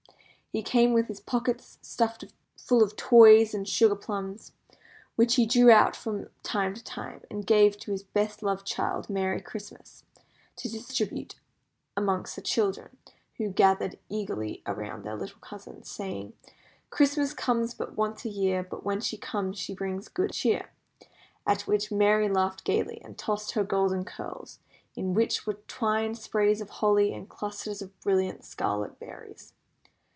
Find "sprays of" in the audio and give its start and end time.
26.17-26.69